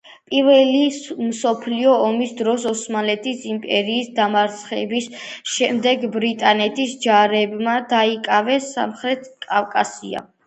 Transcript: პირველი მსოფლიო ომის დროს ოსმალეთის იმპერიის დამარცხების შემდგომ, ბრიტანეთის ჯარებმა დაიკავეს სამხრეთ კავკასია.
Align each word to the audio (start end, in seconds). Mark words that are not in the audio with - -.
პირველი 0.29 1.25
მსოფლიო 1.25 1.91
ომის 2.05 2.31
დროს 2.39 2.63
ოსმალეთის 2.69 3.43
იმპერიის 3.51 4.09
დამარცხების 4.19 5.09
შემდგომ, 5.57 6.09
ბრიტანეთის 6.17 6.95
ჯარებმა 7.05 7.75
დაიკავეს 7.93 8.73
სამხრეთ 8.79 9.29
კავკასია. 9.49 10.27